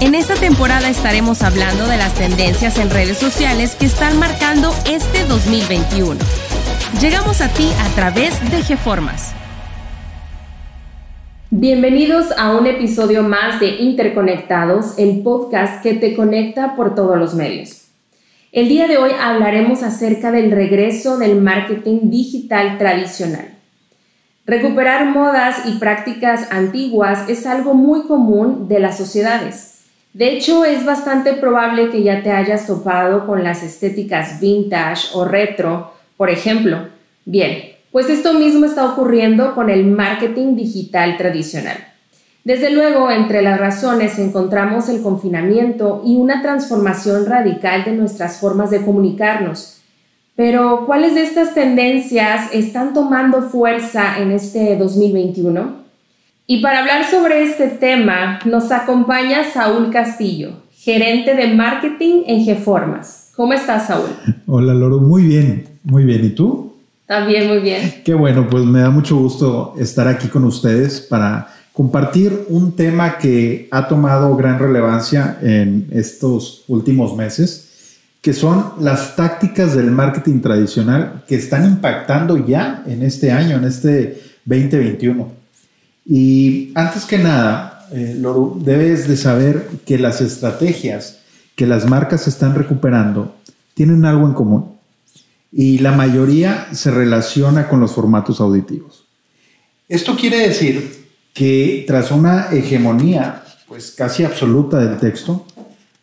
[0.00, 5.24] En esta temporada estaremos hablando de las tendencias en redes sociales que están marcando este
[5.28, 6.18] 2021.
[7.02, 9.34] Llegamos a ti a través de GeFormas.
[11.50, 17.34] Bienvenidos a un episodio más de Interconectados, el podcast que te conecta por todos los
[17.34, 17.88] medios.
[18.52, 23.50] El día de hoy hablaremos acerca del regreso del marketing digital tradicional.
[24.46, 29.69] Recuperar modas y prácticas antiguas es algo muy común de las sociedades.
[30.12, 35.24] De hecho, es bastante probable que ya te hayas topado con las estéticas vintage o
[35.24, 36.88] retro, por ejemplo.
[37.24, 41.76] Bien, pues esto mismo está ocurriendo con el marketing digital tradicional.
[42.42, 48.70] Desde luego, entre las razones encontramos el confinamiento y una transformación radical de nuestras formas
[48.70, 49.80] de comunicarnos.
[50.34, 55.79] Pero, ¿cuáles de estas tendencias están tomando fuerza en este 2021?
[56.52, 63.30] Y para hablar sobre este tema nos acompaña Saúl Castillo, gerente de marketing en GeFormas.
[63.36, 64.08] ¿Cómo estás, Saúl?
[64.48, 64.98] Hola, Loro.
[64.98, 66.24] Muy bien, muy bien.
[66.24, 66.74] ¿Y tú?
[67.06, 68.02] También muy bien.
[68.04, 73.18] Qué bueno, pues me da mucho gusto estar aquí con ustedes para compartir un tema
[73.18, 80.40] que ha tomado gran relevancia en estos últimos meses, que son las tácticas del marketing
[80.40, 85.39] tradicional que están impactando ya en este año, en este 2021.
[86.04, 88.20] Y antes que nada, eh,
[88.56, 91.18] debes de saber que las estrategias
[91.56, 93.34] que las marcas están recuperando
[93.74, 94.76] tienen algo en común.
[95.52, 99.04] Y la mayoría se relaciona con los formatos auditivos.
[99.88, 105.46] Esto quiere decir que tras una hegemonía pues casi absoluta del texto,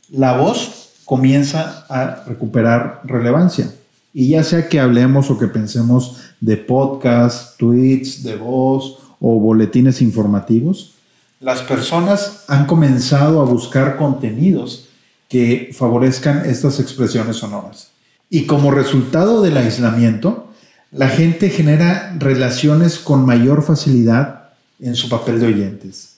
[0.10, 3.74] la voz comienza a recuperar relevancia.
[4.14, 10.02] Y ya sea que hablemos o que pensemos de podcast, tweets, de voz o boletines
[10.02, 10.94] informativos,
[11.40, 14.90] las personas han comenzado a buscar contenidos
[15.30, 17.92] que favorezcan estas expresiones sonoras.
[18.30, 20.48] Y como resultado del aislamiento,
[20.92, 26.18] la gente genera relaciones con mayor facilidad en su papel de oyentes.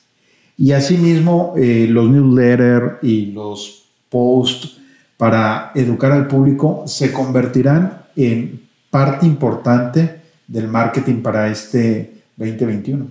[0.58, 4.78] Y asimismo, eh, los newsletters y los posts
[5.18, 13.08] para educar al público se convertirán en parte importante del marketing para este 2021.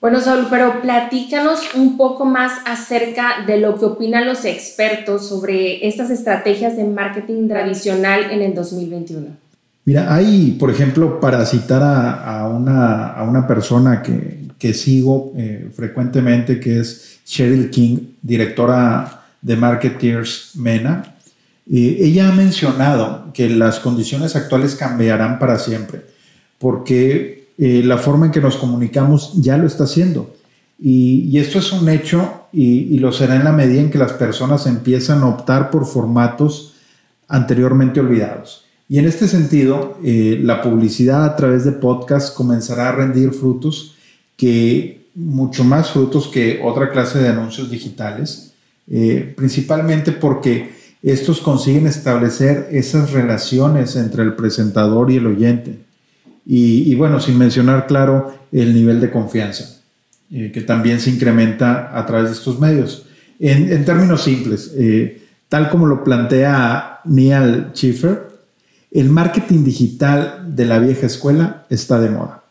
[0.00, 5.88] Bueno, Saúl, pero platícanos un poco más acerca de lo que opinan los expertos sobre
[5.88, 9.26] estas estrategias de marketing tradicional en el 2021.
[9.84, 17.20] Mira, hay, por ejemplo, para citar a, una, persona que, sigo eh, frecuentemente, que es
[17.24, 21.16] Cheryl King, directora de Marketeers MENA,
[21.70, 26.02] eh, ella ha mencionado que las condiciones actuales cambiarán para siempre,
[26.58, 30.32] porque eh, la forma en que nos comunicamos ya lo está haciendo.
[30.78, 34.66] Y, esto es un hecho y, lo será en la medida en que las personas
[34.66, 36.74] empiezan a optar por formatos
[37.26, 38.64] anteriormente olvidados.
[38.88, 43.96] Y en este sentido, eh, la publicidad a través de podcast comenzará a rendir frutos
[44.36, 48.54] que mucho más frutos que otra clase de anuncios digitales,
[48.88, 50.70] eh, principalmente porque
[51.02, 55.87] estos consiguen establecer esas relaciones entre el presentador y el oyente
[56.50, 59.82] y, bueno, sin mencionar, claro, el nivel de confianza,
[60.30, 63.04] eh, que también se incrementa a través de estos medios.
[63.38, 68.30] En, términos simples, eh, tal como lo plantea Neil Schiffer,
[68.90, 72.44] el marketing digital de la vieja escuela está de moda,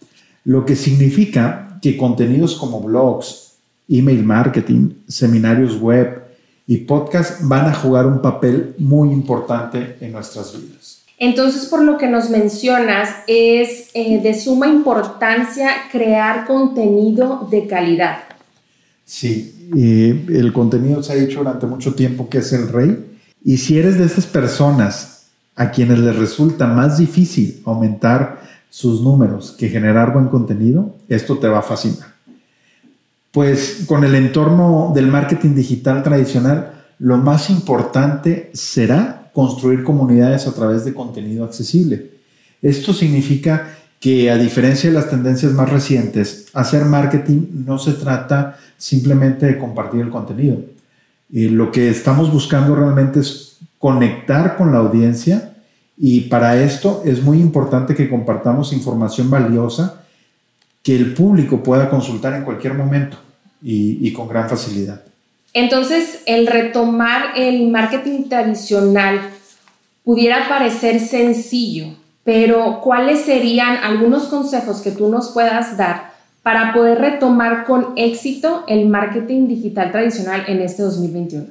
[0.45, 3.53] lo que significa que contenidos como blogs,
[3.89, 6.21] email marketing, seminarios web
[6.67, 11.06] y podcast van a jugar un papel muy importante en nuestras vidas.
[11.17, 18.19] Entonces, por lo que nos mencionas, es eh, de suma importancia crear contenido de calidad.
[19.03, 23.05] Sí, el contenido se ha dicho durante mucho tiempo que es el rey.
[23.43, 29.55] Y si eres de esas personas a quienes les resulta más difícil aumentar sus números
[29.57, 32.09] que generar buen contenido, esto te va a fascinar.
[33.31, 40.51] Pues con el entorno del marketing digital tradicional, lo más importante será construir comunidades a
[40.56, 42.10] través de contenido accesible.
[42.60, 48.57] Esto significa que a diferencia de las tendencias más recientes, hacer marketing no se trata
[48.80, 50.57] simplemente de compartir el contenido.
[51.31, 55.54] Eh, lo que estamos buscando realmente es conectar con la audiencia
[56.00, 60.01] y para esto es muy importante que compartamos información valiosa
[60.81, 63.18] que el público pueda consultar en cualquier momento
[63.62, 65.06] y, y con gran facilidad.
[65.59, 69.19] Entonces, el retomar el marketing tradicional
[70.04, 71.88] pudiera parecer sencillo,
[72.24, 76.12] pero ¿cuáles serían algunos consejos que tú nos puedas dar
[76.44, 81.48] para poder retomar con éxito el marketing digital tradicional en este 2021?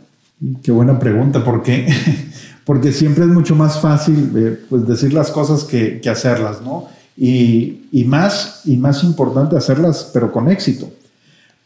[0.63, 1.93] Qué buena pregunta, ¿por qué?
[2.65, 6.87] Porque siempre es mucho más fácil eh, pues decir las cosas que, que hacerlas, ¿no?
[7.17, 10.89] Y, y, más, y más importante hacerlas, pero con éxito.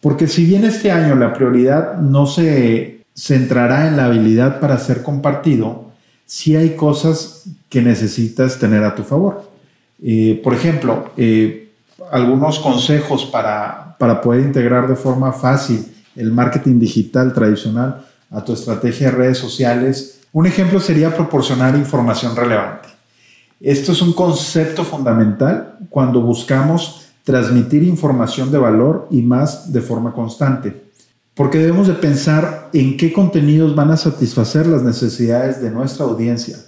[0.00, 5.02] Porque si bien este año la prioridad no se centrará en la habilidad para ser
[5.02, 5.90] compartido,
[6.24, 9.50] sí hay cosas que necesitas tener a tu favor.
[10.02, 11.72] Eh, por ejemplo, eh,
[12.10, 15.86] algunos consejos para, para poder integrar de forma fácil
[16.16, 20.20] el marketing digital tradicional a tu estrategia de redes sociales.
[20.32, 22.88] Un ejemplo sería proporcionar información relevante.
[23.60, 30.12] Esto es un concepto fundamental cuando buscamos transmitir información de valor y más de forma
[30.12, 30.90] constante.
[31.34, 36.58] Porque debemos de pensar en qué contenidos van a satisfacer las necesidades de nuestra audiencia.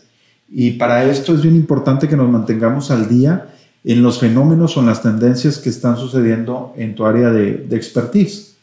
[0.49, 3.49] Y para esto es bien importante que nos mantengamos al día
[3.85, 8.57] en los fenómenos o en las tendencias que están sucediendo en tu área de, expertise.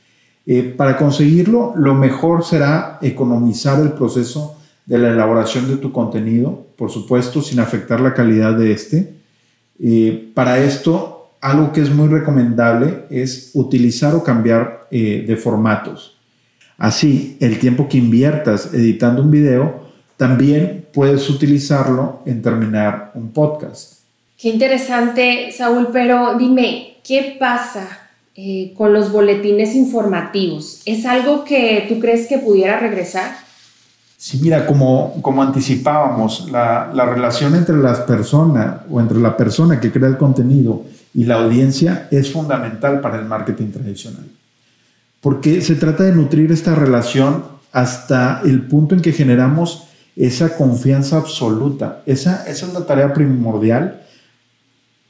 [0.45, 6.67] Eh, para conseguirlo, lo mejor será economizar el proceso de la elaboración de tu contenido,
[6.75, 9.13] por supuesto, sin afectar la calidad de este.
[9.79, 16.17] Eh, para esto, algo que es muy recomendable es utilizar o cambiar eh, de formatos.
[16.77, 19.87] Así, el tiempo que inviertas editando un video,
[20.17, 23.99] también puedes utilizarlo en terminar un podcast.
[24.37, 27.87] Qué interesante, Saúl, pero dime, ¿qué pasa
[28.35, 30.81] eh, con los boletines informativos?
[30.85, 33.31] ¿Es algo que tú crees que pudiera regresar?
[34.15, 39.79] Sí, mira, como, como anticipábamos, la, la relación entre las personas o entre la persona
[39.79, 40.83] que crea el contenido
[41.13, 44.25] y la audiencia es fundamental para el marketing tradicional.
[45.21, 49.85] Porque se trata de nutrir esta relación hasta el punto en que generamos
[50.15, 52.03] esa confianza absoluta.
[52.05, 54.01] Esa, esa es la tarea primordial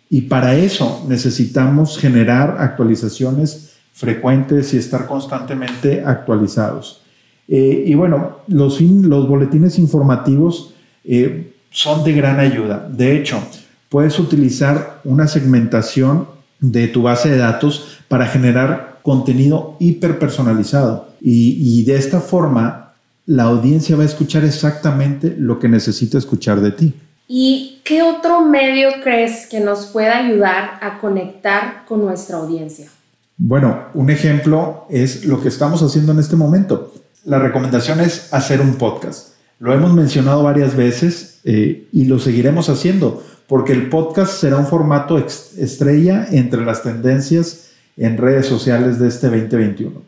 [0.09, 7.01] y para eso necesitamos generar actualizaciones frecuentes y estar constantemente actualizados.
[7.47, 10.73] Eh, y bueno, los, los boletines informativos
[11.03, 12.87] eh, son de gran ayuda.
[12.89, 13.41] De hecho,
[13.89, 16.27] puedes utilizar una segmentación
[16.59, 21.09] de tu base de datos para generar contenido hiperpersonalizado.
[21.21, 22.93] Y, y de esta forma,
[23.25, 26.93] la audiencia va a escuchar exactamente lo que necesita escuchar de ti.
[27.27, 32.89] ¿Y qué otro medio crees que nos pueda ayudar a conectar con nuestra audiencia?
[33.37, 36.91] Bueno, un ejemplo es lo que estamos haciendo en este momento.
[37.25, 39.35] La recomendación es hacer un podcast.
[39.59, 44.67] Lo hemos mencionado varias veces eh, y lo seguiremos haciendo porque el podcast será un
[44.67, 50.03] formato estrella entre las tendencias en redes sociales de este 2021.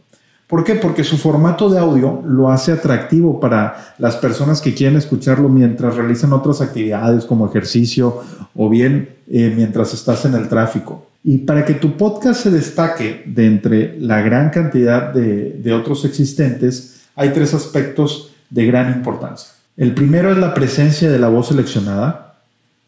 [0.46, 0.76] ¿Por qué?
[0.76, 5.96] Porque su formato de audio lo hace atractivo para las personas que quieren escucharlo mientras
[5.96, 8.22] realizan otras actividades como ejercicio
[8.56, 11.08] o bien eh, mientras estás en el tráfico.
[11.24, 16.06] Y para que tu podcast se destaque de entre la gran cantidad de, de otros
[16.06, 19.50] existentes, hay tres aspectos de gran importancia.
[19.78, 22.31] El primero es la presencia de la voz seleccionada,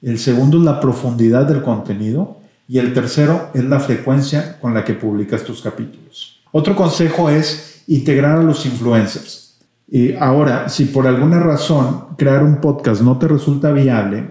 [0.03, 4.83] el segundo es la profundidad del contenido y el tercero es la frecuencia con la
[4.83, 6.41] que publicas tus capítulos.
[6.51, 9.59] Otro consejo es integrar a los influencers.
[9.87, 14.27] Y ahora, si por alguna razón crear un podcast no te resulta viable,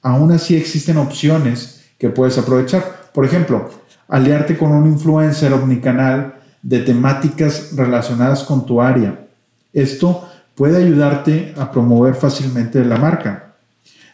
[0.00, 3.10] aún así existen opciones que puedes aprovechar.
[3.12, 3.70] Por ejemplo,
[4.08, 9.26] aliarte con un influencer omnicanal de temáticas relacionadas con tu área.
[9.72, 13.51] Esto puede ayudarte a promover fácilmente la marca.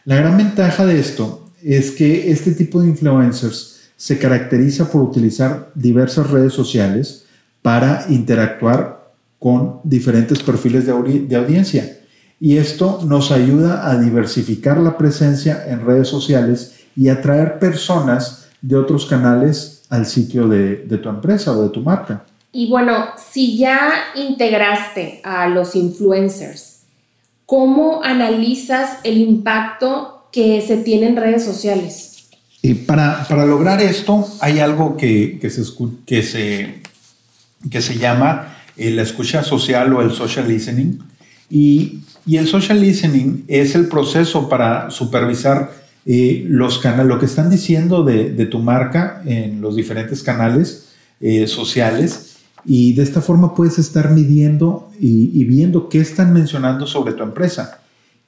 [0.05, 5.71] La gran ventaja de esto es que este tipo de influencers se caracteriza por utilizar
[5.75, 7.25] diversas redes sociales
[7.61, 11.97] para interactuar con diferentes perfiles de, audiencia.
[12.39, 18.77] Y esto nos ayuda a diversificar la presencia en redes sociales y atraer personas de
[18.77, 22.23] otros canales al sitio de, de tu empresa o de tu marca.
[22.51, 26.68] Y bueno, si ya integraste a los influencers,
[27.49, 32.29] ¿Cómo analizas el impacto que se tiene en redes sociales?
[32.61, 35.63] Y para, para lograr esto hay algo que, que, se,
[36.05, 36.83] que, se,
[37.71, 40.99] que se llama eh, la escucha social o el social listening.
[41.49, 45.71] Y, y el social listening es el proceso para supervisar
[46.05, 50.89] eh, los canales, lo que están diciendo de, de, tu marca en los diferentes canales
[51.19, 52.28] eh, sociales
[52.71, 57.79] y de esta forma puedes estar midiendo y, viendo qué están mencionando sobre tu empresa.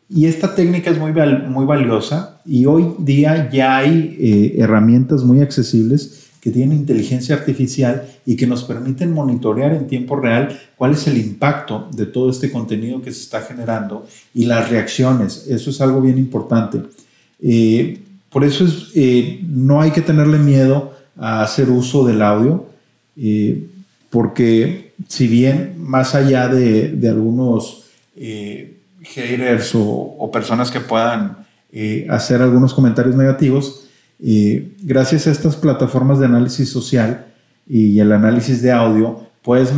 [0.09, 1.13] Y esta técnica es muy,
[1.47, 8.07] muy valiosa y hoy día ya hay eh, herramientas muy accesibles que tienen inteligencia artificial
[8.25, 12.51] y que nos permiten monitorear en tiempo real cuál es el impacto de todo este
[12.51, 15.45] contenido que se está generando y las reacciones.
[15.49, 16.81] Eso es algo bien importante.
[17.43, 17.99] Eh,
[18.31, 22.65] por eso es, eh, no hay que tenerle miedo a hacer uso del audio,
[24.11, 31.37] porque si bien más allá de, algunos haters o, o, personas que puedan
[32.09, 33.87] hacer algunos comentarios negativos,
[34.83, 37.25] gracias a estas plataformas de análisis social
[37.67, 39.71] y el análisis de audio, puedes,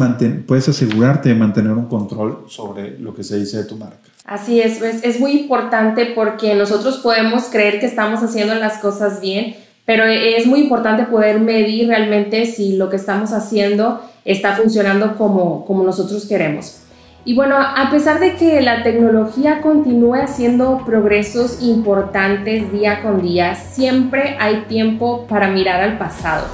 [0.46, 4.00] puedes asegurarte de mantener un control sobre lo que se dice de tu marca.
[4.26, 9.20] Así es, es, es, muy importante porque nosotros podemos creer que estamos haciendo las cosas
[9.20, 15.16] bien, pero es muy importante poder medir realmente si lo que estamos haciendo está funcionando
[15.16, 16.80] como, como nosotros queremos.
[17.26, 23.56] Y bueno, a pesar de que la tecnología continúe haciendo progresos importantes día con día,
[23.56, 26.46] siempre hay tiempo para mirar al pasado.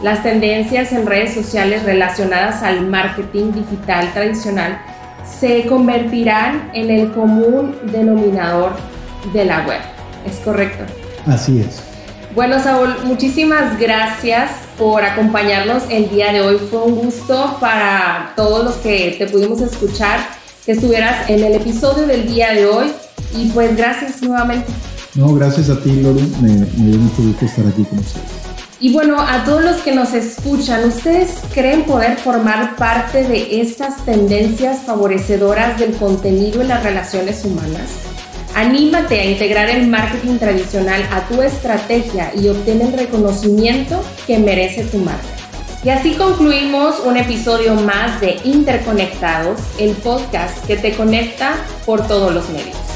[0.00, 4.80] Las tendencias en redes sociales relacionadas al marketing digital tradicional
[5.24, 8.72] se convertirán en el común denominador
[9.32, 9.80] de la web.
[10.24, 10.84] ¿Es correcto?
[11.26, 11.82] Así es.
[12.34, 16.58] Bueno, Saúl, muchísimas gracias por acompañarnos el día de hoy.
[16.70, 20.20] Fue un gusto para todos los que te pudimos escuchar
[20.64, 22.92] que estuvieras en el episodio del día de hoy.
[23.36, 24.72] Y pues gracias nuevamente.
[25.14, 26.22] No, gracias a ti, Lori.
[26.40, 28.42] Me, me dio mucho gusto estar aquí con ustedes.
[28.80, 34.04] Y bueno, a todos los que nos escuchan, ¿ustedes creen poder formar parte de estas
[34.04, 38.11] tendencias favorecedoras del contenido en las relaciones humanas?
[38.54, 44.84] Anímate a integrar el marketing tradicional a tu estrategia y obtén el reconocimiento que merece
[44.84, 45.22] tu marca.
[45.82, 51.54] Y así concluimos un episodio más de Interconectados, el podcast que te conecta
[51.86, 52.91] por todos los medios.